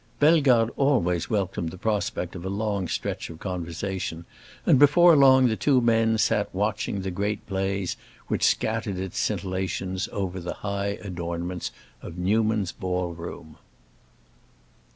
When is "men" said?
5.79-6.17